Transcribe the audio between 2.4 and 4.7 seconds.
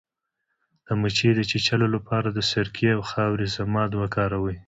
سرکې او خاورې ضماد وکاروئ